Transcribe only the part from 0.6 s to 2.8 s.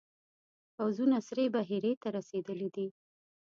پوځونه سرې بحیرې ته رسېدلي